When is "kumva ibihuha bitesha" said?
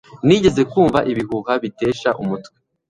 0.71-2.09